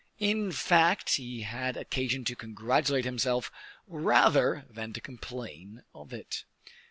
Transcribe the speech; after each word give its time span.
In 0.17 0.51
fact, 0.51 1.17
he 1.17 1.41
had 1.41 1.77
occasion 1.77 2.25
to 2.25 2.35
congratulate 2.35 3.05
himself 3.05 3.51
rather 3.85 4.65
than 4.67 4.93
to 4.93 4.99
complain 4.99 5.83
of 5.93 6.11
it. 6.11 6.43